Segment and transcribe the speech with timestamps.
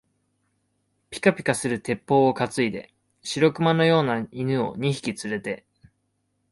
[1.11, 5.63] ぴかぴかする鉄砲をかついで、白熊のような犬を二匹つれて、